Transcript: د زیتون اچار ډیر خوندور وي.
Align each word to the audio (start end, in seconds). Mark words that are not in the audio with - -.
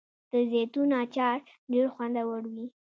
د 0.31 0.33
زیتون 0.51 0.89
اچار 1.03 1.39
ډیر 1.71 1.85
خوندور 1.93 2.43
وي. 2.53 2.65